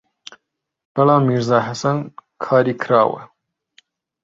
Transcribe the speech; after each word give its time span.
بەڵام 0.93 1.21
«میرزا 1.27 1.59
حەسەن» 1.67 1.97
کاری 2.43 2.73
کراوە 2.81 3.21